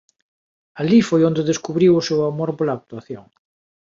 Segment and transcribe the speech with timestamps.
[0.79, 3.25] Alí foi onde descubriu o seu amor pola actuación.